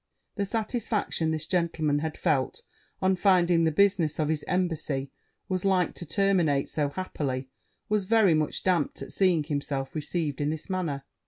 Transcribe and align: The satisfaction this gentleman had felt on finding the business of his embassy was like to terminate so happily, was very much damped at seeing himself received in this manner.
The 0.33 0.45
satisfaction 0.45 1.29
this 1.29 1.45
gentleman 1.45 1.99
had 1.99 2.17
felt 2.17 2.63
on 3.03 3.15
finding 3.15 3.65
the 3.65 3.71
business 3.71 4.17
of 4.17 4.29
his 4.29 4.43
embassy 4.47 5.11
was 5.47 5.63
like 5.63 5.93
to 5.93 6.07
terminate 6.07 6.69
so 6.69 6.89
happily, 6.89 7.49
was 7.87 8.05
very 8.05 8.33
much 8.33 8.63
damped 8.63 9.03
at 9.03 9.11
seeing 9.11 9.43
himself 9.43 9.93
received 9.93 10.41
in 10.41 10.49
this 10.49 10.71
manner. 10.71 11.03